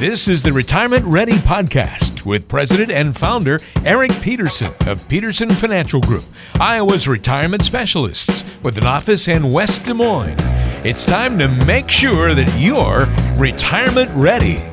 This 0.00 0.28
is 0.28 0.42
the 0.42 0.50
Retirement 0.50 1.04
Ready 1.04 1.34
Podcast 1.34 2.24
with 2.24 2.48
President 2.48 2.90
and 2.90 3.14
Founder 3.14 3.60
Eric 3.84 4.10
Peterson 4.22 4.72
of 4.86 5.06
Peterson 5.08 5.50
Financial 5.50 6.00
Group, 6.00 6.24
Iowa's 6.58 7.06
retirement 7.06 7.62
specialists 7.62 8.46
with 8.62 8.78
an 8.78 8.86
office 8.86 9.28
in 9.28 9.52
West 9.52 9.84
Des 9.84 9.92
Moines. 9.92 10.38
It's 10.86 11.04
time 11.04 11.38
to 11.38 11.48
make 11.66 11.90
sure 11.90 12.34
that 12.34 12.58
you're 12.58 13.10
retirement 13.38 14.10
ready. 14.14 14.69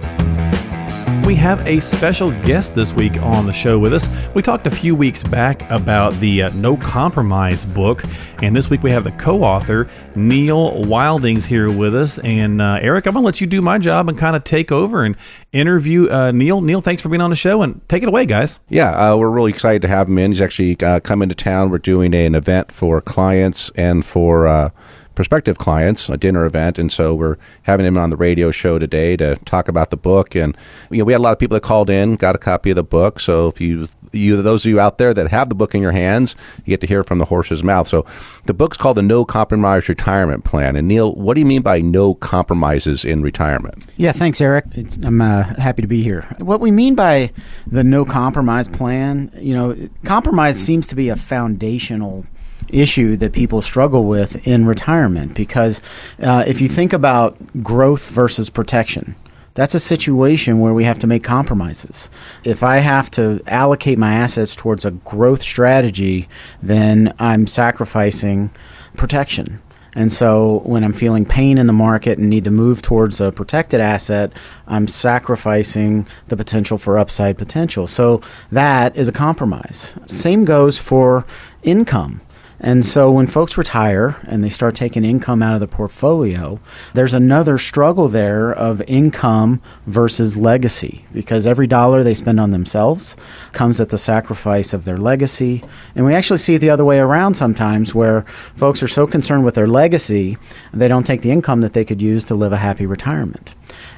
We 1.27 1.36
have 1.36 1.67
a 1.67 1.81
special 1.81 2.31
guest 2.45 2.73
this 2.73 2.94
week 2.94 3.22
on 3.22 3.45
the 3.48 3.52
show 3.52 3.77
with 3.77 3.94
us. 3.94 4.08
We 4.34 4.41
talked 4.41 4.66
a 4.66 4.72
few 4.72 4.95
weeks 4.95 5.23
back 5.23 5.70
about 5.70 6.13
the 6.22 6.44
uh, 6.44 6.52
No 6.53 6.77
Compromise 6.77 7.66
book, 7.66 8.05
and 8.41 8.55
this 8.55 8.70
week 8.70 8.81
we 8.81 8.91
have 8.91 9.03
the 9.03 9.12
co 9.12 9.44
author, 9.44 9.90
Neil 10.16 10.86
Wildings, 10.86 11.45
here 11.45 11.70
with 11.70 11.94
us. 11.98 12.17
And 12.20 12.62
uh, 12.62 12.80
Eric, 12.81 13.08
I'm 13.08 13.13
going 13.13 13.23
to 13.23 13.26
let 13.26 13.41
you 13.41 13.48
do 13.48 13.62
my 13.62 13.77
job 13.77 14.08
and 14.08 14.17
kind 14.17 14.38
of 14.38 14.45
take 14.45 14.72
over 14.72 15.03
and 15.03 15.17
interview 15.52 16.09
uh, 16.09 16.31
Neil. 16.31 16.62
Neil, 16.62 16.80
thanks 16.80 17.02
for 17.02 17.09
being 17.09 17.20
on 17.20 17.30
the 17.30 17.36
show, 17.36 17.62
and 17.62 17.81
take 17.89 18.03
it 18.03 18.08
away, 18.08 18.25
guys. 18.25 18.59
Yeah, 18.69 18.91
uh, 18.91 19.17
we're 19.17 19.30
really 19.30 19.52
excited 19.52 19.81
to 19.81 19.89
have 19.89 20.08
him 20.08 20.17
in. 20.19 20.31
He's 20.31 20.39
actually 20.39 20.80
uh, 20.80 21.02
come 21.02 21.22
into 21.22 21.36
town. 21.36 21.72
We're 21.72 21.80
doing 21.80 22.16
an 22.16 22.36
event 22.36 22.72
for 22.72 23.02
clients 23.02 23.69
and 23.72 24.06
for 24.06 24.47
uh, 24.47 24.69
prospective 25.18 25.58
clients, 25.58 26.10
a 26.10 26.16
dinner 26.16 26.46
event, 26.46 26.78
and 26.78 26.92
so 26.92 27.16
we're 27.16 27.38
having 27.64 27.88
him 27.88 27.98
on 27.98 28.12
the 28.12 28.16
radio 28.16 28.52
show 28.52 28.78
today 28.78 29.18
to 29.18 29.36
talk 29.46 29.68
about 29.68 29.90
the 29.90 29.98
book. 29.98 30.36
And 30.36 30.56
you 30.92 31.00
know, 31.00 31.06
we 31.06 31.12
had 31.12 31.18
a 31.18 31.24
lot 31.24 31.34
of 31.34 31.40
people 31.40 31.56
that 31.56 31.64
called 31.64 31.90
in, 31.90 32.18
got 32.18 32.36
a 32.36 32.38
copy 32.38 32.70
of 32.70 32.76
the 32.76 32.84
book. 32.84 33.20
So 33.20 33.48
if 33.48 33.59
you 33.59 33.90
you 34.12 34.40
those 34.40 34.64
of 34.64 34.70
you 34.70 34.80
out 34.80 35.00
there 35.00 35.16
that 35.16 35.28
have 35.30 35.50
the 35.50 35.56
book 35.56 35.74
in 35.74 35.82
your 35.82 35.92
hands, 35.92 36.36
you 36.58 36.66
get 36.66 36.82
to 36.82 36.88
hear 36.88 37.04
from 37.04 37.18
the 37.18 37.26
horse's 37.26 37.64
mouth. 37.64 37.88
So 37.88 38.06
the 38.46 38.54
book's 38.54 38.78
called 38.78 38.98
the 38.98 39.02
No 39.02 39.26
Compromise 39.26 39.90
Retirement 39.90 40.44
Plan. 40.44 40.76
And 40.76 40.88
Neil, 40.88 41.16
what 41.16 41.34
do 41.34 41.40
you 41.40 41.48
mean 41.48 41.64
by 41.64 41.81
no 41.81 42.14
compromises 42.14 43.04
in 43.04 43.24
retirement? 43.24 43.88
Yeah, 43.98 44.12
thanks, 44.12 44.40
Eric. 44.40 44.66
It's, 44.74 44.98
I'm 44.98 45.20
uh, 45.20 45.46
happy 45.56 45.81
to 45.81 45.88
be 45.88 46.04
here. 46.04 46.28
What 46.38 46.62
we 46.62 46.70
mean 46.70 46.94
by 46.94 47.31
the 47.66 47.84
no 47.84 48.06
compromise 48.06 48.68
plan, 48.68 49.31
you 49.36 49.56
know, 49.56 49.76
compromise 50.06 50.59
seems 50.59 50.86
to 50.88 50.96
be 50.96 51.09
a 51.09 51.16
foundational 51.16 52.24
issue 52.70 53.16
that 53.18 53.34
people 53.34 53.62
struggle 53.62 54.06
with 54.06 54.48
in 54.48 54.66
retirement 54.66 55.34
because 55.34 55.82
uh, 56.22 56.44
if 56.48 56.62
you 56.62 56.68
think 56.68 56.94
about 56.94 57.38
growth 57.64 58.09
versus 58.09 58.50
protection, 58.50 59.16
that's 59.54 59.74
a 59.74 59.80
situation 59.80 60.59
where 60.59 60.74
we 60.74 60.84
have 60.84 61.00
to 61.00 61.08
make 61.08 61.24
compromises. 61.24 62.12
If 62.44 62.62
I 62.62 62.78
have 62.78 63.09
to 63.12 63.42
allocate 63.48 63.98
my 63.98 64.14
assets 64.14 64.56
towards 64.56 64.86
a 64.86 64.92
growth 64.92 65.42
strategy, 65.42 66.28
then 66.62 67.12
I'm 67.18 67.48
sacrificing 67.48 68.52
protection. 68.96 69.59
And 69.96 70.12
so 70.12 70.62
when 70.64 70.84
I'm 70.84 70.94
feeling 70.94 71.26
pain 71.26 71.58
in 71.58 71.66
the 71.66 71.74
market 71.74 72.20
and 72.20 72.30
need 72.30 72.44
to 72.44 72.52
move 72.52 72.84
towards 72.84 73.20
a 73.20 73.31
protected 73.31 73.81
asset, 73.81 74.31
I'm 74.68 74.88
sacrificing 74.88 76.06
the 76.28 76.38
potential 76.38 76.78
for 76.78 77.00
upside 77.00 77.36
potential. 77.36 77.88
So 77.88 78.22
that 78.52 78.96
is 78.96 79.08
a 79.08 79.12
compromise. 79.12 79.96
Same 80.06 80.46
goes 80.46 80.78
for 80.78 81.26
income. 81.64 82.22
And 82.59 82.84
so 82.84 83.12
when 83.12 83.28
folks 83.28 83.57
retire 83.57 84.18
and 84.28 84.44
they 84.44 84.50
start 84.50 84.73
taking 84.73 85.03
income 85.03 85.44
out 85.44 85.53
of 85.53 85.59
the 85.59 85.68
portfolio, 85.68 86.59
there's 86.94 87.13
another 87.13 87.59
struggle 87.59 88.07
there 88.07 88.51
of 88.51 88.81
income 88.88 89.62
versus 89.85 90.35
legacy 90.35 91.06
because 91.13 91.46
every 91.46 91.67
dollar 91.67 92.01
they 92.01 92.16
spend 92.16 92.40
on 92.40 92.50
themselves 92.50 93.16
comes 93.51 93.79
at 93.79 93.90
the 93.90 93.97
sacrifice 93.97 94.73
of 94.73 94.85
their 94.85 94.97
legacy. 94.97 95.63
And 95.96 96.06
we 96.06 96.16
actually 96.16 96.40
see 96.40 96.56
it 96.56 96.59
the 96.59 96.72
other 96.72 96.85
way 96.85 96.97
around 96.97 97.35
sometimes 97.35 97.94
where 97.94 98.23
folks 98.56 98.81
are 98.81 98.88
so 98.88 99.06
concerned 99.06 99.46
with 99.46 99.53
their 99.53 99.67
legacy, 99.67 100.38
they 100.73 100.88
don't 100.88 101.06
take 101.06 101.22
the 101.22 101.31
income 101.31 101.62
that 101.62 101.73
they 101.73 101.85
could 101.85 102.01
use 102.01 102.23
to 102.25 102.35
live 102.35 102.53
a 102.53 102.57
happy 102.57 102.88
retirement. 102.88 103.53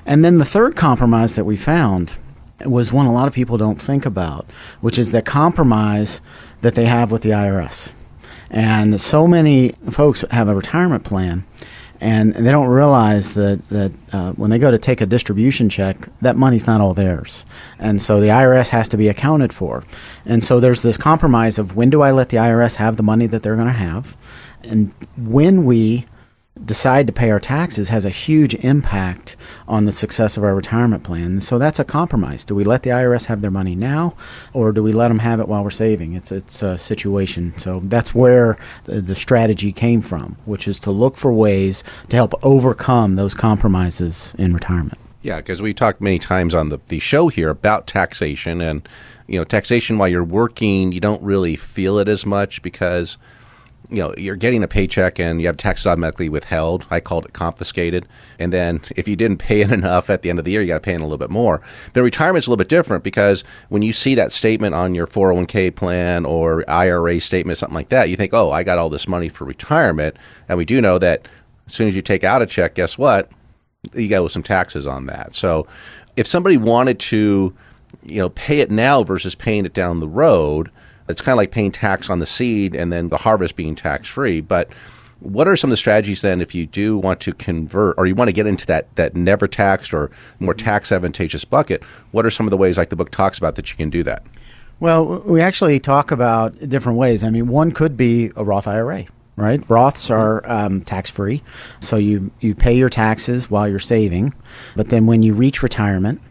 And 0.06 0.26
then 0.26 0.38
the 0.38 0.46
third 0.46 0.76
compromise 0.76 1.36
that 1.36 1.46
we 1.46 1.56
found 1.56 2.14
was 2.66 2.92
one 2.92 3.06
a 3.06 3.14
lot 3.14 3.28
of 3.28 3.34
people 3.34 3.58
don't 3.58 3.82
think 3.82 4.06
about, 4.06 4.46
which 4.82 5.00
is 5.00 5.12
that 5.12 5.26
compromise 5.26 6.20
that 6.62 6.76
they 6.76 6.86
have 6.86 7.10
with 7.10 7.22
the 7.22 7.30
IRS. 7.30 7.94
And 8.52 9.00
so 9.00 9.28
many 9.28 9.74
folks 9.92 10.26
have 10.32 10.48
a 10.48 10.56
retirement 10.56 11.04
plan, 11.04 11.46
and 12.02 12.34
they 12.34 12.52
don't 12.52 12.68
realize 12.68 13.34
that 13.36 13.68
that 13.70 13.92
uh, 14.12 14.32
when 14.34 14.50
they 14.50 14.58
go 14.58 14.72
to 14.72 14.78
take 14.78 15.02
a 15.02 15.06
distribution 15.06 15.70
check, 15.70 16.10
that 16.22 16.36
money's 16.36 16.66
not 16.66 16.82
all 16.82 16.94
theirs, 16.94 17.46
and 17.78 18.02
so 18.02 18.20
the 18.20 18.28
IRS 18.28 18.70
has 18.70 18.90
to 18.90 18.98
be 18.98 19.08
accounted 19.08 19.54
for. 19.54 19.84
And 20.26 20.44
so 20.44 20.60
there's 20.60 20.82
this 20.82 20.98
compromise 20.98 21.60
of 21.60 21.76
when 21.76 21.90
do 21.90 22.02
I 22.02 22.12
let 22.12 22.30
the 22.30 22.38
IRS 22.38 22.76
have 22.76 22.98
the 22.98 23.04
money 23.04 23.28
that 23.28 23.44
they're 23.44 23.56
going 23.56 23.68
to 23.68 23.74
have, 23.74 24.18
and 24.64 24.94
when 25.18 25.66
we 25.66 26.06
decide 26.66 27.08
to 27.08 27.14
pay 27.14 27.32
our 27.32 27.40
taxes 27.40 27.90
has 27.90 28.06
a 28.06 28.10
huge 28.10 28.54
impact 28.56 29.36
on 29.68 29.86
the 29.86 29.92
success 29.92 30.38
of 30.38 30.44
our 30.44 30.56
retirement 30.56 31.04
plan. 31.04 31.42
So 31.42 31.58
that's 31.58 31.80
a 31.80 31.84
compromise. 31.84 32.44
Do 32.46 32.56
we 32.56 32.64
let 32.64 32.84
the 32.84 32.90
IRS 32.90 33.26
have 33.26 33.42
their 33.42 33.52
money 33.52 33.76
now, 33.76 34.16
or 34.54 34.72
do 34.72 34.84
we 34.84 34.92
let 34.92 35.08
them 35.08 35.20
have 35.20 35.40
it 35.40 35.48
while 35.48 35.64
we're 35.64 35.70
saving? 35.70 36.14
It's 36.14 36.32
it's 36.32 36.62
a 36.62 36.78
situation. 36.78 37.54
So 37.58 37.82
that's 37.84 38.14
where 38.14 38.58
the, 38.86 39.20
strategy 39.20 39.74
came 39.74 40.02
from, 40.02 40.38
which 40.46 40.68
is 40.68 40.80
to 40.82 40.92
look 40.92 41.18
for 41.18 41.34
ways 41.34 41.84
to 42.08 42.16
help 42.16 42.34
overcome 42.44 43.16
those 43.16 43.34
compromises 43.34 44.34
in 44.38 44.54
retirement. 44.54 44.98
Yeah, 45.22 45.38
because 45.38 45.62
we 45.62 45.74
talked 45.74 46.00
many 46.00 46.20
times 46.20 46.56
on 46.56 46.70
the, 46.70 46.80
the 46.88 47.00
show 47.00 47.28
here 47.28 47.50
about 47.50 47.86
taxation 47.86 48.62
and 48.62 48.88
you 49.28 49.38
know 49.38 49.44
taxation 49.44 49.98
while 49.98 50.08
you're 50.08 50.24
working 50.24 50.92
you 50.92 51.00
don't 51.00 51.22
really 51.22 51.56
feel 51.56 52.00
it 52.00 52.08
as 52.08 52.26
much 52.26 52.62
because 52.64 53.18
you 53.90 53.98
know 53.98 54.14
you're 54.18 54.36
getting 54.36 54.64
a 54.64 54.68
paycheck 54.68 55.20
and 55.20 55.42
you 55.42 55.48
have 55.48 55.58
taxes 55.58 55.88
automatically 55.88 56.30
withheld. 56.30 56.86
I 56.92 57.00
called 57.00 57.26
it 57.26 57.34
confiscated. 57.34 58.08
And 58.38 58.54
then 58.54 58.82
if 58.96 59.08
you 59.08 59.16
didn't 59.16 59.38
pay 59.38 59.62
in 59.62 59.74
enough 59.80 60.10
at 60.10 60.22
the 60.22 60.30
end 60.30 60.40
of 60.40 60.46
the 60.46 60.52
year, 60.52 60.62
you 60.62 60.68
got 60.68 60.76
to 60.76 60.80
pay 60.82 60.94
in 60.94 61.02
a 61.02 61.06
little 61.06 61.18
bit 61.18 61.30
more. 61.30 61.62
But 61.94 62.04
retirement's 62.04 62.48
a 62.48 62.50
little 62.50 62.58
bit 62.58 62.70
different 62.70 63.04
because 63.04 63.44
when 63.70 63.82
you 63.82 63.94
see 63.94 64.16
that 64.16 64.32
statement 64.32 64.76
on 64.76 64.94
your 64.94 65.08
401k 65.08 65.76
plan 65.76 66.26
or 66.26 66.70
IRA 66.70 67.20
statement, 67.20 67.58
something 67.58 67.76
like 67.76 67.90
that, 67.90 68.10
you 68.10 68.16
think, 68.16 68.34
oh, 68.34 68.52
I 68.52 68.64
got 68.64 68.78
all 68.78 68.90
this 68.90 69.08
money 69.08 69.30
for 69.30 69.46
retirement. 69.46 70.16
And 70.48 70.58
we 70.58 70.66
do 70.66 70.82
know 70.82 71.00
that 71.00 71.28
as 71.66 71.74
soon 71.74 71.88
as 71.88 71.96
you 71.96 72.02
take 72.02 72.24
out 72.24 72.42
a 72.42 72.46
check, 72.46 72.76
guess 72.76 72.98
what? 72.98 73.32
You 73.94 74.08
got 74.08 74.30
some 74.32 74.44
taxes 74.44 74.86
on 74.86 75.06
that. 75.08 75.34
So 75.34 75.68
if 76.16 76.28
somebody 76.28 76.58
wanted 76.58 77.00
to, 77.00 77.54
you 78.04 78.20
know, 78.20 78.30
pay 78.30 78.60
it 78.60 78.70
now 78.70 79.04
versus 79.04 79.36
paying 79.36 79.66
it 79.66 79.74
down 79.74 80.00
the 80.00 80.08
road 80.08 80.70
it's 81.10 81.22
kind 81.22 81.34
of 81.34 81.38
like 81.38 81.52
paying 81.52 81.72
tax 81.72 82.10
on 82.10 82.20
the 82.20 82.26
seed 82.26 82.76
and 82.76 82.94
then 82.94 83.10
the 83.10 83.18
harvest 83.18 83.56
being 83.56 83.76
tax 83.76 84.08
free. 84.08 84.42
But 84.42 84.72
what 85.20 85.48
are 85.48 85.58
some 85.58 85.70
of 85.70 85.72
the 85.72 85.78
strategies 85.78 86.22
then 86.22 86.40
if 86.40 86.56
you 86.56 86.66
do 86.66 86.98
want 86.98 87.20
to 87.22 87.34
convert 87.34 87.96
or 87.98 88.06
you 88.06 88.16
want 88.16 88.30
to 88.30 88.34
get 88.34 88.48
into 88.48 88.66
that 88.68 88.96
that 88.96 89.16
never 89.16 89.48
taxed 89.48 89.94
or 89.94 90.12
more 90.40 90.54
tax 90.54 90.92
advantageous 90.92 91.44
bucket? 91.44 91.84
What 92.12 92.26
are 92.26 92.30
some 92.30 92.46
of 92.48 92.52
the 92.52 92.58
ways, 92.58 92.78
like 92.78 92.90
the 92.90 92.96
book 92.96 93.12
talks 93.12 93.38
about, 93.38 93.56
that 93.56 93.70
you 93.70 93.76
can 93.76 93.90
do 93.90 94.04
that? 94.04 94.24
Well, 94.80 95.20
we 95.26 95.42
actually 95.42 95.80
talk 95.82 96.12
about 96.12 96.58
different 96.70 96.98
ways. 96.98 97.26
I 97.26 97.30
mean, 97.30 97.48
one 97.48 97.72
could 97.72 97.98
be 97.98 98.32
a 98.36 98.44
Roth 98.44 98.68
IRA 98.68 99.06
right? 99.36 99.62
Roths 99.70 100.12
are 100.12 100.42
um, 100.52 100.82
tax 100.82 101.10
free, 101.10 101.42
so 101.80 101.96
you 101.96 102.30
you 102.42 102.54
pay 102.54 102.76
your 102.76 102.90
taxes 102.90 103.50
while 103.50 103.70
you're 103.70 103.80
saving, 103.80 104.34
but 104.76 104.90
then 104.90 105.06
when 105.06 105.24
you 105.24 105.34
reach 105.34 105.64
retirement, 105.64 106.22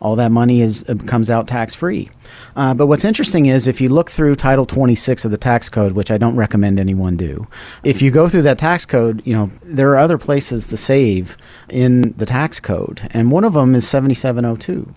all 0.00 0.16
that 0.16 0.32
money 0.32 0.60
is 0.60 0.84
uh, 0.88 0.94
comes 1.06 1.30
out 1.30 1.48
tax 1.48 1.74
free. 1.74 2.10
Uh, 2.54 2.74
but 2.74 2.86
what's 2.86 3.04
interesting 3.04 3.46
is 3.46 3.68
if 3.68 3.80
you 3.80 3.88
look 3.88 4.10
through 4.10 4.34
Title 4.34 4.66
26 4.66 5.24
of 5.24 5.30
the 5.30 5.38
tax 5.38 5.68
code, 5.68 5.92
which 5.92 6.10
I 6.10 6.18
don't 6.18 6.36
recommend 6.36 6.78
anyone 6.78 7.16
do, 7.16 7.46
if 7.84 8.02
you 8.02 8.10
go 8.10 8.28
through 8.28 8.42
that 8.42 8.58
tax 8.58 8.84
code, 8.86 9.22
you 9.24 9.34
know 9.34 9.50
there 9.62 9.90
are 9.90 9.98
other 9.98 10.18
places 10.18 10.66
to 10.68 10.76
save 10.76 11.36
in 11.68 12.12
the 12.12 12.26
tax 12.26 12.60
code, 12.60 13.08
and 13.12 13.30
one 13.30 13.44
of 13.44 13.54
them 13.54 13.74
is 13.74 13.88
7702. 13.88 14.92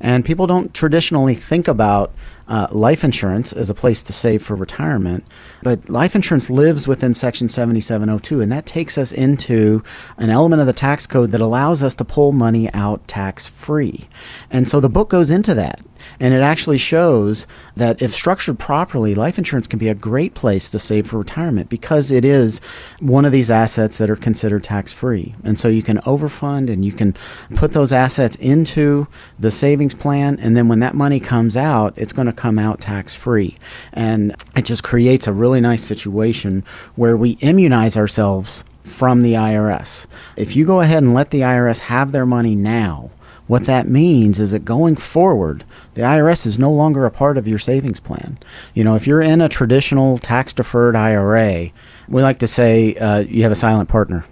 And 0.00 0.24
people 0.24 0.46
don't 0.46 0.72
traditionally 0.74 1.34
think 1.34 1.68
about 1.68 2.12
uh, 2.48 2.68
life 2.70 3.02
insurance 3.02 3.52
as 3.52 3.70
a 3.70 3.74
place 3.74 4.02
to 4.04 4.12
save 4.12 4.42
for 4.42 4.54
retirement. 4.54 5.24
But 5.62 5.88
life 5.88 6.14
insurance 6.14 6.48
lives 6.48 6.86
within 6.86 7.14
Section 7.14 7.48
7702, 7.48 8.40
and 8.40 8.52
that 8.52 8.66
takes 8.66 8.96
us 8.96 9.12
into 9.12 9.82
an 10.16 10.30
element 10.30 10.60
of 10.60 10.66
the 10.66 10.72
tax 10.72 11.06
code 11.06 11.32
that 11.32 11.40
allows 11.40 11.82
us 11.82 11.94
to 11.96 12.04
pull 12.04 12.32
money 12.32 12.72
out 12.72 13.06
tax 13.08 13.48
free. 13.48 14.08
And 14.50 14.68
so 14.68 14.80
the 14.80 14.88
book 14.88 15.08
goes 15.08 15.30
into 15.30 15.54
that. 15.54 15.80
And 16.20 16.32
it 16.32 16.40
actually 16.40 16.78
shows 16.78 17.46
that 17.76 18.00
if 18.00 18.14
structured 18.14 18.58
properly, 18.58 19.14
life 19.14 19.38
insurance 19.38 19.66
can 19.66 19.78
be 19.78 19.88
a 19.88 19.94
great 19.94 20.34
place 20.34 20.70
to 20.70 20.78
save 20.78 21.08
for 21.08 21.18
retirement 21.18 21.68
because 21.68 22.10
it 22.10 22.24
is 22.24 22.60
one 23.00 23.24
of 23.24 23.32
these 23.32 23.50
assets 23.50 23.98
that 23.98 24.10
are 24.10 24.16
considered 24.16 24.64
tax 24.64 24.92
free. 24.92 25.34
And 25.44 25.58
so 25.58 25.68
you 25.68 25.82
can 25.82 25.98
overfund 25.98 26.70
and 26.70 26.84
you 26.84 26.92
can 26.92 27.14
put 27.54 27.72
those 27.72 27.92
assets 27.92 28.36
into 28.36 29.06
the 29.38 29.50
savings 29.50 29.94
plan. 29.94 30.38
And 30.40 30.56
then 30.56 30.68
when 30.68 30.80
that 30.80 30.94
money 30.94 31.20
comes 31.20 31.56
out, 31.56 31.94
it's 31.96 32.12
going 32.12 32.26
to 32.26 32.32
come 32.32 32.58
out 32.58 32.80
tax 32.80 33.14
free. 33.14 33.56
And 33.92 34.34
it 34.56 34.64
just 34.64 34.82
creates 34.82 35.26
a 35.26 35.32
really 35.32 35.60
nice 35.60 35.82
situation 35.82 36.64
where 36.94 37.16
we 37.16 37.30
immunize 37.40 37.96
ourselves 37.96 38.64
from 38.86 39.22
the 39.22 39.34
IRS. 39.34 40.06
If 40.36 40.54
you 40.54 40.64
go 40.64 40.80
ahead 40.80 41.02
and 41.02 41.12
let 41.12 41.30
the 41.30 41.40
IRS 41.40 41.80
have 41.80 42.12
their 42.12 42.26
money 42.26 42.54
now, 42.54 43.10
what 43.46 43.66
that 43.66 43.86
means 43.86 44.40
is 44.40 44.50
that 44.50 44.64
going 44.64 44.96
forward, 44.96 45.64
the 45.94 46.02
IRS 46.02 46.46
is 46.46 46.58
no 46.58 46.70
longer 46.70 47.06
a 47.06 47.10
part 47.10 47.38
of 47.38 47.46
your 47.46 47.58
savings 47.58 48.00
plan. 48.00 48.38
You 48.74 48.84
know, 48.84 48.94
if 48.96 49.06
you're 49.06 49.22
in 49.22 49.40
a 49.40 49.48
traditional 49.48 50.18
tax 50.18 50.52
deferred 50.52 50.96
IRA, 50.96 51.70
we 52.08 52.22
like 52.22 52.38
to 52.40 52.46
say 52.46 52.96
uh, 52.96 53.20
you 53.20 53.42
have 53.42 53.52
a 53.52 53.56
silent 53.56 53.88
partner. 53.88 54.24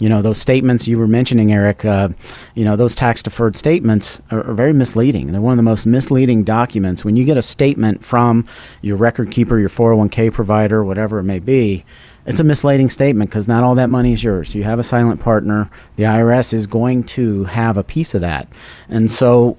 You 0.00 0.08
know, 0.08 0.22
those 0.22 0.38
statements 0.38 0.88
you 0.88 0.98
were 0.98 1.06
mentioning, 1.06 1.52
Eric, 1.52 1.84
uh, 1.84 2.08
you 2.54 2.64
know, 2.64 2.74
those 2.74 2.94
tax 2.94 3.22
deferred 3.22 3.54
statements 3.54 4.20
are, 4.30 4.42
are, 4.48 4.54
very 4.54 4.72
misleading. 4.72 5.30
They're 5.32 5.42
one 5.42 5.52
of 5.52 5.58
the 5.58 5.62
most 5.62 5.86
misleading 5.86 6.42
documents. 6.42 7.04
When 7.04 7.16
you 7.16 7.24
get 7.24 7.36
a 7.36 7.42
statement 7.42 8.04
from 8.04 8.46
your 8.80 8.96
record 8.96 9.30
keeper, 9.30 9.58
your 9.58 9.68
401k 9.68 10.32
provider, 10.32 10.84
whatever 10.84 11.18
it 11.18 11.24
may 11.24 11.38
be, 11.38 11.84
it's 12.26 12.40
a 12.40 12.44
misleading 12.44 12.90
statement 12.90 13.30
because 13.30 13.48
not 13.48 13.62
all 13.62 13.74
that 13.74 13.90
money 13.90 14.12
is 14.12 14.22
yours. 14.22 14.54
You 14.54 14.62
have 14.64 14.78
a 14.78 14.82
silent 14.82 15.20
partner. 15.20 15.70
The 15.96 16.04
IRS 16.04 16.52
is 16.52 16.66
going 16.66 17.04
to 17.04 17.44
have 17.44 17.76
a 17.76 17.84
piece 17.84 18.14
of 18.14 18.20
that. 18.20 18.48
And 18.88 19.10
so, 19.10 19.56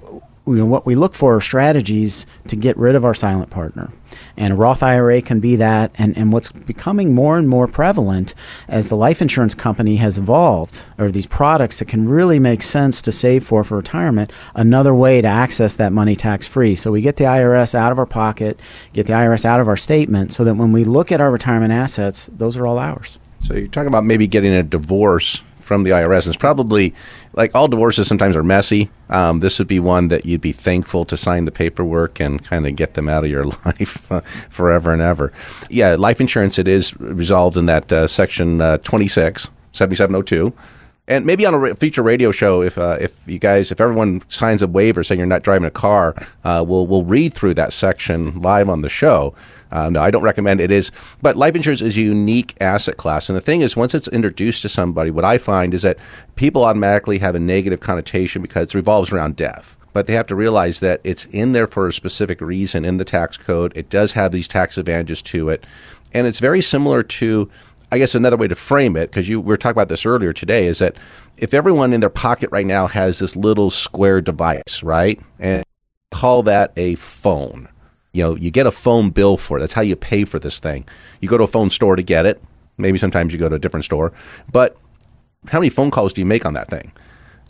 you 0.47 0.55
know, 0.55 0.65
what 0.65 0.85
we 0.85 0.95
look 0.95 1.13
for 1.13 1.35
are 1.35 1.41
strategies 1.41 2.25
to 2.47 2.55
get 2.55 2.75
rid 2.77 2.95
of 2.95 3.05
our 3.05 3.13
silent 3.13 3.51
partner. 3.51 3.91
And 4.37 4.53
a 4.53 4.55
Roth 4.55 4.81
IRA 4.81 5.21
can 5.21 5.39
be 5.39 5.55
that. 5.57 5.91
And, 5.95 6.17
and 6.17 6.33
what's 6.33 6.51
becoming 6.51 7.13
more 7.13 7.37
and 7.37 7.47
more 7.47 7.67
prevalent 7.67 8.33
as 8.67 8.89
the 8.89 8.95
life 8.95 9.21
insurance 9.21 9.53
company 9.53 9.97
has 9.97 10.17
evolved 10.17 10.81
are 10.97 11.11
these 11.11 11.25
products 11.25 11.79
that 11.79 11.87
can 11.87 12.09
really 12.09 12.39
make 12.39 12.63
sense 12.63 13.01
to 13.03 13.11
save 13.11 13.45
for 13.45 13.63
for 13.63 13.77
retirement, 13.77 14.31
another 14.55 14.95
way 14.95 15.21
to 15.21 15.27
access 15.27 15.75
that 15.75 15.93
money 15.93 16.15
tax 16.15 16.47
free. 16.47 16.75
So 16.75 16.91
we 16.91 17.01
get 17.01 17.17
the 17.17 17.25
IRS 17.25 17.75
out 17.75 17.91
of 17.91 17.99
our 17.99 18.05
pocket, 18.05 18.59
get 18.93 19.05
the 19.05 19.13
IRS 19.13 19.45
out 19.45 19.59
of 19.59 19.67
our 19.67 19.77
statement, 19.77 20.33
so 20.33 20.43
that 20.43 20.55
when 20.55 20.71
we 20.71 20.83
look 20.83 21.11
at 21.11 21.21
our 21.21 21.31
retirement 21.31 21.71
assets, 21.71 22.29
those 22.33 22.57
are 22.57 22.65
all 22.65 22.79
ours. 22.79 23.19
So 23.43 23.53
you're 23.53 23.67
talking 23.67 23.87
about 23.87 24.05
maybe 24.05 24.27
getting 24.27 24.53
a 24.53 24.63
divorce 24.63 25.43
from 25.61 25.83
the 25.83 25.91
IRS. 25.91 26.27
It's 26.27 26.35
probably 26.35 26.93
like 27.33 27.53
all 27.55 27.67
divorces 27.67 28.07
sometimes 28.07 28.35
are 28.35 28.43
messy. 28.43 28.89
Um, 29.09 29.39
this 29.39 29.59
would 29.59 29.67
be 29.67 29.79
one 29.79 30.09
that 30.09 30.25
you'd 30.25 30.41
be 30.41 30.51
thankful 30.51 31.05
to 31.05 31.17
sign 31.17 31.45
the 31.45 31.51
paperwork 31.51 32.19
and 32.19 32.43
kind 32.43 32.67
of 32.67 32.75
get 32.75 32.95
them 32.95 33.07
out 33.07 33.23
of 33.23 33.29
your 33.29 33.45
life 33.65 34.11
uh, 34.11 34.21
forever 34.49 34.91
and 34.91 35.01
ever. 35.01 35.31
Yeah, 35.69 35.95
life 35.95 36.19
insurance, 36.19 36.59
it 36.59 36.67
is 36.67 36.99
resolved 36.99 37.57
in 37.57 37.65
that 37.67 37.91
uh, 37.91 38.07
section 38.07 38.61
uh, 38.61 38.77
26, 38.79 39.49
7702 39.71 40.53
and 41.11 41.25
maybe 41.25 41.45
on 41.45 41.53
a 41.53 41.75
future 41.75 42.01
radio 42.01 42.31
show, 42.31 42.61
if 42.61 42.77
uh, 42.77 42.97
if 43.01 43.21
you 43.27 43.37
guys, 43.37 43.69
if 43.71 43.81
everyone 43.81 44.21
signs 44.29 44.61
a 44.61 44.67
waiver 44.67 45.03
saying 45.03 45.19
you're 45.19 45.27
not 45.27 45.43
driving 45.43 45.67
a 45.67 45.71
car, 45.71 46.15
uh, 46.45 46.63
we'll 46.65 46.87
we'll 46.87 47.03
read 47.03 47.33
through 47.33 47.53
that 47.55 47.73
section 47.73 48.41
live 48.41 48.69
on 48.69 48.81
the 48.81 48.89
show. 48.89 49.35
Uh, 49.71 49.89
no, 49.89 50.01
I 50.01 50.09
don't 50.09 50.23
recommend 50.23 50.61
it. 50.61 50.71
Is 50.71 50.89
but 51.21 51.35
life 51.35 51.55
insurance 51.55 51.81
is 51.81 51.97
a 51.97 52.01
unique 52.01 52.55
asset 52.61 52.95
class, 52.95 53.29
and 53.29 53.35
the 53.35 53.41
thing 53.41 53.59
is, 53.59 53.75
once 53.75 53.93
it's 53.93 54.07
introduced 54.07 54.61
to 54.61 54.69
somebody, 54.69 55.11
what 55.11 55.25
I 55.25 55.37
find 55.37 55.73
is 55.73 55.81
that 55.81 55.97
people 56.37 56.63
automatically 56.63 57.19
have 57.19 57.35
a 57.35 57.39
negative 57.39 57.81
connotation 57.81 58.41
because 58.41 58.69
it 58.69 58.75
revolves 58.75 59.11
around 59.11 59.35
death 59.35 59.77
but 59.93 60.07
they 60.07 60.13
have 60.13 60.27
to 60.27 60.35
realize 60.35 60.79
that 60.79 61.01
it's 61.03 61.25
in 61.25 61.51
there 61.51 61.67
for 61.67 61.85
a 61.85 61.91
specific 61.91 62.39
reason 62.39 62.85
in 62.85 62.95
the 62.95 63.03
tax 63.03 63.35
code. 63.37 63.73
It 63.75 63.89
does 63.89 64.13
have 64.13 64.31
these 64.31 64.47
tax 64.47 64.77
advantages 64.77 65.21
to 65.23 65.49
it. 65.49 65.65
And 66.13 66.27
it's 66.27 66.39
very 66.39 66.61
similar 66.61 67.03
to 67.03 67.49
I 67.91 67.97
guess 67.97 68.15
another 68.15 68.37
way 68.37 68.47
to 68.47 68.55
frame 68.55 68.95
it, 68.95 69.11
because 69.11 69.27
you 69.27 69.41
we 69.41 69.47
were 69.47 69.57
talking 69.57 69.75
about 69.75 69.89
this 69.89 70.05
earlier 70.05 70.31
today, 70.31 70.65
is 70.67 70.79
that 70.79 70.95
if 71.37 71.53
everyone 71.53 71.93
in 71.93 71.99
their 71.99 72.09
pocket 72.09 72.49
right 72.51 72.65
now 72.65 72.87
has 72.87 73.19
this 73.19 73.35
little 73.35 73.69
square 73.69 74.21
device, 74.21 74.81
right, 74.81 75.19
and 75.39 75.63
call 76.11 76.43
that 76.43 76.71
a 76.77 76.95
phone. 76.95 77.67
You 78.13 78.23
know, 78.23 78.35
you 78.35 78.51
get 78.51 78.67
a 78.67 78.71
phone 78.71 79.09
bill 79.09 79.37
for 79.37 79.57
it. 79.57 79.61
That's 79.61 79.73
how 79.73 79.81
you 79.81 79.95
pay 79.95 80.25
for 80.25 80.37
this 80.37 80.59
thing. 80.59 80.85
You 81.21 81.29
go 81.29 81.37
to 81.37 81.43
a 81.43 81.47
phone 81.47 81.69
store 81.69 81.95
to 81.95 82.03
get 82.03 82.25
it. 82.25 82.41
Maybe 82.77 82.97
sometimes 82.97 83.31
you 83.31 83.39
go 83.39 83.49
to 83.49 83.55
a 83.55 83.59
different 83.59 83.85
store. 83.85 84.11
But 84.51 84.77
how 85.47 85.59
many 85.59 85.69
phone 85.69 85.91
calls 85.91 86.11
do 86.13 86.21
you 86.21 86.25
make 86.25 86.45
on 86.45 86.53
that 86.53 86.69
thing? 86.69 86.91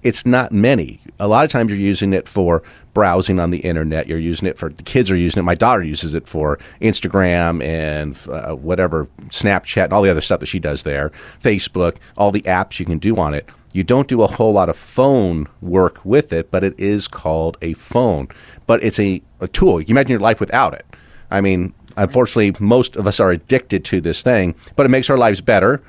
It's 0.03 0.25
not 0.25 0.51
many. 0.51 1.00
A 1.19 1.27
lot 1.27 1.45
of 1.45 1.51
times 1.51 1.69
you're 1.69 1.80
using 1.80 2.13
it 2.13 2.27
for 2.27 2.63
browsing 2.94 3.39
on 3.39 3.51
the 3.51 3.59
internet. 3.59 4.07
You're 4.07 4.19
using 4.19 4.48
it 4.48 4.57
for 4.57 4.69
the 4.69 4.83
kids 4.83 5.12
are 5.12 5.15
using 5.15 5.42
it. 5.42 5.44
My 5.44 5.56
daughter 5.56 5.83
uses 5.83 6.13
it 6.13 6.27
for 6.27 6.59
Instagram 6.81 7.63
and 7.63 8.18
uh, 8.30 8.56
whatever 8.56 9.06
Snapchat 9.27 9.86
and 9.86 9.94
all 9.94 10.01
the 10.01 10.09
other 10.09 10.21
stuff 10.21 10.39
that 10.39 10.48
she 10.48 10.59
does 10.59 10.83
there. 10.83 11.12
Facebook, 11.42 11.98
all 12.18 12.31
the 12.31 12.42
apps 12.44 12.80
you 12.80 12.86
can 12.86 12.98
do 12.98 13.18
on 13.18 13.33
it. 13.33 13.50
You 13.74 13.83
don't 13.83 14.07
do 14.07 14.21
a 14.21 14.27
whole 14.27 14.51
lot 14.53 14.68
of 14.68 14.75
phone 14.75 15.48
work 15.62 16.04
with 16.04 16.33
it, 16.33 16.51
but 16.51 16.63
it 16.63 16.77
is 16.77 17.07
called 17.07 17.57
a 17.62 17.74
phone. 17.74 18.27
But 18.68 18.83
it's 18.83 19.00
a, 19.00 19.21
a 19.39 19.47
tool. 19.47 19.80
You 19.80 19.88
imagine 19.89 20.12
your 20.12 20.19
life 20.19 20.39
without 20.42 20.74
it. 20.74 20.86
I 21.30 21.39
mean, 21.39 21.74
unfortunately, 21.95 22.54
most 22.59 22.97
of 22.97 23.07
us 23.07 23.19
are 23.19 23.31
addicted 23.31 23.86
to 23.86 24.01
this 24.01 24.21
thing, 24.21 24.56
but 24.75 24.86
it 24.86 24.89
makes 24.89 25.09
our 25.09 25.18
lives 25.18 25.39
better 25.39 25.81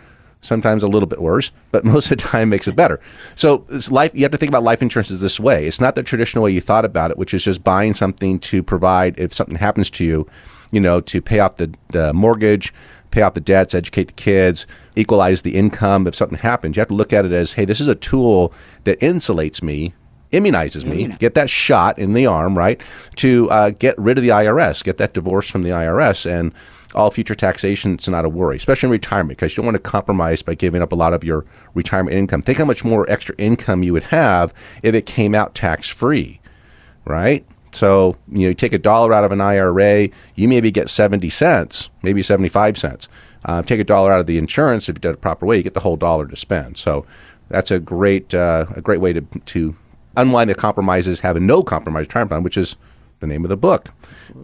sometimes 0.43 0.83
a 0.83 0.89
little 0.89 1.06
bit 1.06 1.23
worse, 1.23 1.50
but 1.71 1.85
most 1.87 2.11
of 2.11 2.19
the 2.19 2.23
time 2.23 2.50
makes 2.50 2.69
it 2.69 2.77
better. 2.77 3.00
So 3.35 3.65
life, 3.91 4.15
you 4.15 4.23
have 4.23 4.33
to 4.33 4.37
think 4.37 4.50
about 4.50 4.62
life 4.62 4.83
insurance 4.83 5.09
this 5.09 5.41
way. 5.41 5.67
It's 5.67 5.81
not 5.81 5.94
the 5.94 6.03
traditional 6.03 6.44
way 6.44 6.50
you 6.50 6.61
thought 6.61 6.85
about 6.85 7.11
it, 7.11 7.17
which 7.17 7.33
is 7.33 7.44
just 7.44 7.65
buying 7.65 7.94
something 7.94 8.39
to 8.41 8.62
provide 8.62 9.19
if 9.19 9.33
something 9.33 9.56
happens 9.56 9.91
to 9.93 10.05
you, 10.05 10.29
you 10.71 10.81
know, 10.81 11.00
to 11.00 11.23
pay 11.23 11.39
off 11.39 11.56
the, 11.56 11.73
the 11.89 12.12
mortgage, 12.12 12.75
pay 13.11 13.23
off 13.23 13.35
the 13.35 13.41
debts, 13.41 13.75
educate 13.75 14.09
the 14.09 14.15
kids, 14.15 14.67
equalize 14.97 15.43
the 15.43 15.56
income 15.56 16.06
if 16.06 16.15
something 16.15 16.39
happens. 16.39 16.77
You 16.77 16.81
have 16.81 16.89
to 16.89 16.94
look 16.94 17.12
at 17.12 17.25
it 17.25 17.33
as, 17.33 17.55
hey, 17.55 17.65
this 17.65 17.81
is 17.81 17.89
a 17.89 17.94
tool 17.94 18.53
that 18.85 19.00
insulates 19.00 19.62
me 19.62 19.94
immunizes 20.32 20.84
me, 20.84 21.08
get 21.19 21.34
that 21.34 21.49
shot 21.49 21.99
in 21.99 22.14
the 22.14 22.26
arm, 22.26 22.56
right? 22.56 22.81
To 23.17 23.50
uh, 23.50 23.70
get 23.70 23.96
rid 23.99 24.19
of 24.19 24.25
the 24.25 24.31
IRS, 24.31 24.82
get 24.82 24.96
that 24.96 25.14
divorce 25.14 25.49
from 25.49 25.62
the 25.62 25.70
IRS, 25.70 26.31
and 26.31 26.52
all 26.94 27.11
future 27.11 27.34
taxation, 27.34 27.94
it's 27.94 28.08
not 28.08 28.25
a 28.25 28.29
worry, 28.29 28.56
especially 28.56 28.88
in 28.88 28.93
retirement, 28.93 29.38
because 29.38 29.52
you 29.52 29.56
don't 29.56 29.67
want 29.67 29.82
to 29.82 29.90
compromise 29.90 30.43
by 30.43 30.55
giving 30.55 30.82
up 30.82 30.93
a 30.93 30.96
lot 30.96 31.14
of 31.14 31.25
your 31.25 31.44
retirement 31.75 32.17
income. 32.17 32.43
Think 32.43 32.58
how 32.58 32.64
much 32.64 32.84
more 32.84 33.08
extra 33.11 33.34
income 33.38 33.82
you 33.82 33.93
would 33.93 34.05
have 34.05 34.52
if 34.82 34.94
it 34.94 35.06
came 35.06 35.34
out 35.34 35.55
tax 35.55 35.88
free, 35.88 36.40
right? 37.05 37.44
So, 37.73 38.17
you 38.31 38.43
know, 38.43 38.49
you 38.49 38.55
take 38.55 38.75
a 38.75 38.79
dollar 38.79 39.14
out 39.14 39.25
of 39.25 39.32
an 39.32 39.40
IRA, 39.40 40.08
you 40.34 40.49
maybe 40.49 40.70
get 40.70 40.90
70 40.90 41.31
cents, 41.31 41.88
maybe 42.02 42.23
75 42.23 42.76
cents. 42.76 43.08
Uh, 43.44 43.62
take 43.62 43.81
a 43.81 43.84
dollar 43.84 44.12
out 44.12 44.20
of 44.20 44.26
the 44.26 44.38
insurance, 44.38 44.88
if 44.88 44.96
you 44.96 45.00
did 45.00 45.08
it 45.08 45.12
the 45.12 45.19
proper 45.19 45.46
way, 45.46 45.56
you 45.56 45.62
get 45.62 45.75
the 45.75 45.81
whole 45.81 45.96
dollar 45.96 46.26
to 46.26 46.37
spend. 46.37 46.76
So 46.76 47.06
that's 47.49 47.70
a 47.70 47.81
great, 47.81 48.34
uh, 48.34 48.67
a 48.76 48.82
great 48.82 49.00
way 49.00 49.14
to, 49.14 49.23
to 49.23 49.75
unwind 50.17 50.50
the 50.50 50.55
compromises, 50.55 51.20
have 51.20 51.37
a 51.37 51.41
no 51.41 51.62
compromise 51.62 52.03
retirement 52.06 52.31
plan, 52.31 52.43
which 52.43 52.56
is 52.56 52.77
the 53.22 53.27
name 53.27 53.44
of 53.44 53.48
the 53.48 53.56
book. 53.56 53.91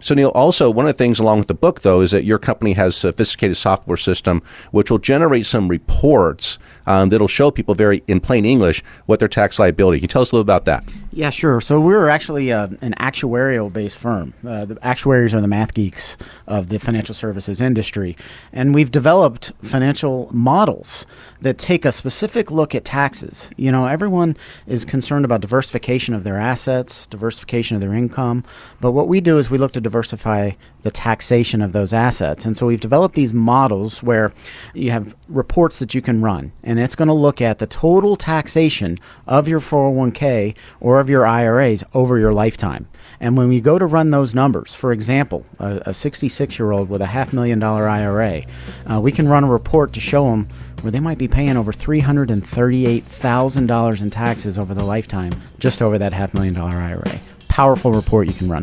So, 0.00 0.14
Neil, 0.14 0.30
also, 0.30 0.70
one 0.70 0.86
of 0.86 0.94
the 0.94 0.98
things 0.98 1.18
along 1.18 1.38
with 1.38 1.48
the 1.48 1.54
book, 1.54 1.82
though, 1.82 2.00
is 2.00 2.12
that 2.12 2.24
your 2.24 2.38
company 2.38 2.72
has 2.74 2.96
a 2.96 2.98
sophisticated 2.98 3.56
software 3.56 3.96
system 3.96 4.42
which 4.70 4.90
will 4.90 4.98
generate 4.98 5.44
some 5.44 5.68
reports 5.68 6.58
um, 6.86 7.10
that'll 7.10 7.28
show 7.28 7.50
people 7.50 7.74
very, 7.74 8.02
in 8.06 8.20
plain 8.20 8.44
English, 8.44 8.82
what 9.06 9.18
their 9.18 9.28
tax 9.28 9.58
liability. 9.58 9.98
Can 9.98 10.04
you 10.04 10.08
tell 10.08 10.22
us 10.22 10.32
a 10.32 10.36
little 10.36 10.42
about 10.42 10.64
that? 10.64 10.84
Yeah, 11.18 11.30
sure. 11.30 11.60
So 11.60 11.80
we're 11.80 12.08
actually 12.10 12.52
uh, 12.52 12.68
an 12.80 12.94
actuarial-based 13.00 13.98
firm. 13.98 14.34
Uh, 14.46 14.66
the 14.66 14.78
actuaries 14.82 15.34
are 15.34 15.40
the 15.40 15.48
math 15.48 15.74
geeks 15.74 16.16
of 16.46 16.68
the 16.68 16.78
financial 16.78 17.12
services 17.12 17.60
industry, 17.60 18.16
and 18.52 18.72
we've 18.72 18.92
developed 18.92 19.52
financial 19.64 20.28
models 20.32 21.06
that 21.40 21.58
take 21.58 21.84
a 21.84 21.90
specific 21.90 22.52
look 22.52 22.72
at 22.72 22.84
taxes. 22.84 23.50
You 23.56 23.72
know, 23.72 23.86
everyone 23.86 24.36
is 24.68 24.84
concerned 24.84 25.24
about 25.24 25.40
diversification 25.40 26.14
of 26.14 26.22
their 26.22 26.36
assets, 26.36 27.08
diversification 27.08 27.74
of 27.74 27.80
their 27.80 27.94
income, 27.94 28.44
but 28.80 28.92
what 28.92 29.08
we 29.08 29.20
do 29.20 29.38
is 29.38 29.50
we 29.50 29.58
look 29.58 29.72
to 29.72 29.80
diversify 29.80 30.52
the 30.82 30.90
taxation 30.92 31.62
of 31.62 31.72
those 31.72 31.92
assets. 31.92 32.44
And 32.44 32.56
so 32.56 32.66
we've 32.66 32.78
developed 32.78 33.16
these 33.16 33.34
models 33.34 34.04
where 34.04 34.32
you 34.72 34.92
have 34.92 35.16
reports 35.28 35.80
that 35.80 35.96
you 35.96 36.00
can 36.00 36.22
run, 36.22 36.52
and 36.62 36.78
it's 36.78 36.94
going 36.94 37.08
to 37.08 37.14
look 37.14 37.40
at 37.40 37.58
the 37.58 37.66
total 37.66 38.14
taxation 38.14 39.00
of 39.26 39.48
your 39.48 39.58
401k 39.58 40.54
or 40.78 41.00
of 41.00 41.07
your 41.08 41.26
IRAs 41.26 41.82
over 41.94 42.18
your 42.18 42.32
lifetime. 42.32 42.88
And 43.20 43.36
when 43.36 43.48
we 43.48 43.60
go 43.60 43.78
to 43.78 43.86
run 43.86 44.10
those 44.10 44.34
numbers, 44.34 44.74
for 44.74 44.90
example, 44.92 45.44
a 45.58 45.92
66 45.92 46.58
year 46.58 46.72
old 46.72 46.88
with 46.88 47.02
a 47.02 47.06
half 47.06 47.32
million 47.32 47.58
dollar 47.58 47.88
IRA, 47.88 48.42
uh, 48.86 49.00
we 49.00 49.12
can 49.12 49.28
run 49.28 49.44
a 49.44 49.48
report 49.48 49.92
to 49.94 50.00
show 50.00 50.26
them 50.26 50.48
where 50.82 50.92
they 50.92 51.00
might 51.00 51.18
be 51.18 51.28
paying 51.28 51.56
over 51.56 51.72
$338,000 51.72 54.02
in 54.02 54.10
taxes 54.10 54.58
over 54.58 54.74
the 54.74 54.84
lifetime 54.84 55.32
just 55.58 55.82
over 55.82 55.98
that 55.98 56.12
half 56.12 56.34
million 56.34 56.54
dollar 56.54 56.76
IRA. 56.76 57.18
Powerful 57.48 57.92
report 57.92 58.28
you 58.28 58.34
can 58.34 58.48
run. 58.48 58.62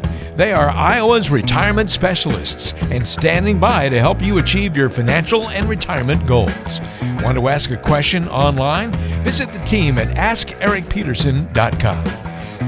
They 0.35 0.53
are 0.53 0.69
Iowa's 0.69 1.29
retirement 1.29 1.89
specialists 1.91 2.73
and 2.89 3.07
standing 3.07 3.59
by 3.59 3.89
to 3.89 3.99
help 3.99 4.21
you 4.21 4.37
achieve 4.37 4.77
your 4.77 4.89
financial 4.89 5.49
and 5.49 5.67
retirement 5.67 6.25
goals. 6.25 6.81
Want 7.21 7.37
to 7.37 7.47
ask 7.49 7.69
a 7.71 7.77
question 7.77 8.27
online? 8.29 8.91
Visit 9.23 9.51
the 9.53 9.59
team 9.59 9.97
at 9.97 10.07
AskEricPeterson.com. 10.17 12.05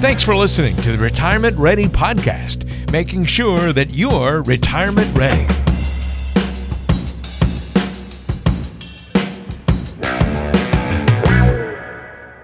Thanks 0.01 0.23
for 0.23 0.35
listening 0.35 0.75
to 0.77 0.91
the 0.91 0.97
Retirement 0.97 1.55
Ready 1.57 1.85
podcast, 1.85 2.91
making 2.91 3.25
sure 3.25 3.71
that 3.71 3.93
you're 3.93 4.41
retirement 4.43 5.15
ready. 5.15 5.47